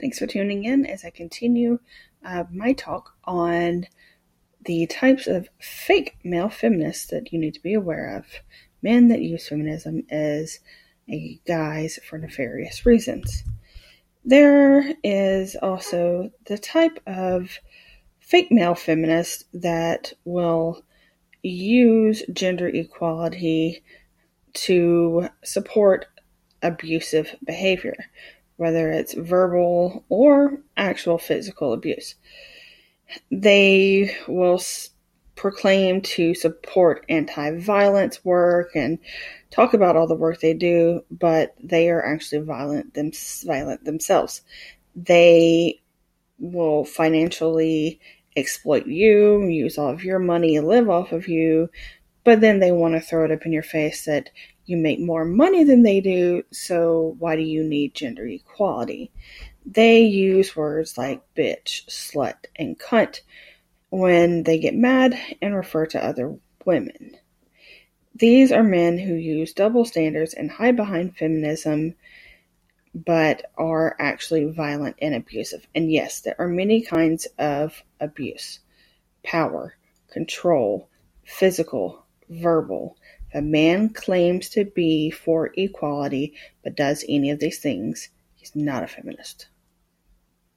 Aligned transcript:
Thanks 0.00 0.18
for 0.18 0.26
tuning 0.26 0.64
in 0.64 0.86
as 0.86 1.04
I 1.04 1.10
continue 1.10 1.80
uh, 2.24 2.44
my 2.52 2.72
talk 2.72 3.16
on 3.24 3.86
the 4.64 4.86
types 4.86 5.26
of 5.26 5.48
fake 5.60 6.16
male 6.22 6.48
feminists 6.48 7.06
that 7.06 7.32
you 7.32 7.38
need 7.38 7.54
to 7.54 7.62
be 7.62 7.74
aware 7.74 8.16
of. 8.16 8.26
Men 8.80 9.08
that 9.08 9.22
use 9.22 9.48
feminism 9.48 10.04
as 10.08 10.60
a 11.10 11.40
guise 11.46 11.98
for 12.08 12.16
nefarious 12.18 12.86
reasons. 12.86 13.42
There 14.24 14.94
is 15.02 15.56
also 15.56 16.30
the 16.46 16.58
type 16.58 17.00
of 17.06 17.58
fake 18.20 18.52
male 18.52 18.74
feminist 18.74 19.46
that 19.54 20.12
will 20.24 20.84
use 21.42 22.22
gender 22.32 22.68
equality 22.68 23.82
to 24.52 25.28
support 25.42 26.06
abusive 26.62 27.34
behavior, 27.44 27.96
whether 28.58 28.90
it's 28.90 29.14
verbal 29.14 30.04
or 30.08 30.60
actual 30.76 31.16
physical 31.16 31.72
abuse. 31.72 32.16
They 33.30 34.14
will 34.26 34.60
proclaim 35.36 36.00
to 36.02 36.34
support 36.34 37.06
anti 37.08 37.52
violence 37.58 38.24
work 38.24 38.72
and 38.74 38.98
talk 39.50 39.72
about 39.72 39.96
all 39.96 40.08
the 40.08 40.14
work 40.14 40.40
they 40.40 40.54
do, 40.54 41.02
but 41.10 41.54
they 41.62 41.88
are 41.88 42.04
actually 42.04 42.42
violent, 42.42 42.92
them- 42.94 43.12
violent 43.46 43.84
themselves. 43.84 44.42
They 44.94 45.80
will 46.40 46.84
financially 46.84 48.00
exploit 48.36 48.86
you, 48.86 49.46
use 49.46 49.78
all 49.78 49.90
of 49.90 50.04
your 50.04 50.18
money, 50.18 50.58
live 50.58 50.90
off 50.90 51.12
of 51.12 51.28
you, 51.28 51.70
but 52.24 52.40
then 52.40 52.58
they 52.58 52.72
want 52.72 52.94
to 52.94 53.00
throw 53.00 53.24
it 53.24 53.30
up 53.30 53.46
in 53.46 53.52
your 53.52 53.62
face 53.62 54.04
that 54.04 54.30
you 54.68 54.76
make 54.76 55.00
more 55.00 55.24
money 55.24 55.64
than 55.64 55.82
they 55.82 56.00
do, 56.00 56.42
so 56.52 57.16
why 57.18 57.36
do 57.36 57.42
you 57.42 57.64
need 57.64 57.94
gender 57.94 58.26
equality? 58.26 59.10
They 59.66 60.02
use 60.02 60.56
words 60.56 60.96
like 60.96 61.22
bitch, 61.34 61.86
slut, 61.88 62.46
and 62.56 62.78
cunt 62.78 63.20
when 63.90 64.42
they 64.44 64.58
get 64.58 64.74
mad 64.74 65.18
and 65.42 65.54
refer 65.54 65.86
to 65.86 66.04
other 66.04 66.36
women. 66.64 67.16
These 68.14 68.50
are 68.52 68.64
men 68.64 68.98
who 68.98 69.14
use 69.14 69.52
double 69.52 69.84
standards 69.84 70.34
and 70.34 70.50
hide 70.50 70.76
behind 70.76 71.16
feminism, 71.16 71.94
but 72.94 73.50
are 73.56 73.94
actually 74.00 74.50
violent 74.50 74.96
and 75.00 75.14
abusive. 75.14 75.66
And 75.74 75.92
yes, 75.92 76.20
there 76.20 76.34
are 76.38 76.48
many 76.48 76.82
kinds 76.82 77.26
of 77.38 77.82
abuse 78.00 78.60
power, 79.22 79.76
control, 80.10 80.88
physical, 81.24 82.04
verbal. 82.28 82.96
If 83.28 83.34
a 83.34 83.42
man 83.42 83.90
claims 83.90 84.48
to 84.50 84.64
be 84.64 85.10
for 85.10 85.52
equality 85.56 86.34
but 86.62 86.76
does 86.76 87.04
any 87.08 87.30
of 87.30 87.40
these 87.40 87.58
things, 87.58 88.08
he's 88.36 88.56
not 88.56 88.82
a 88.82 88.88
feminist. 88.88 89.48